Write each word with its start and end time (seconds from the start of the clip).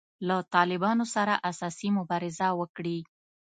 له 0.27 0.37
طالبانو 0.55 1.05
سره 1.15 1.33
اساسي 1.51 1.89
مبارزه 1.97 2.47
وکړي. 2.59 2.97